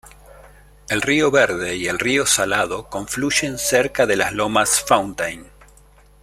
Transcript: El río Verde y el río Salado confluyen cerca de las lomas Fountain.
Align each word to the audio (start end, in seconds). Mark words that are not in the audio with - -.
El 0.89 1.03
río 1.03 1.29
Verde 1.29 1.75
y 1.75 1.85
el 1.85 1.99
río 1.99 2.25
Salado 2.25 2.89
confluyen 2.89 3.59
cerca 3.59 4.07
de 4.07 4.15
las 4.15 4.31
lomas 4.33 4.83
Fountain. 4.87 5.45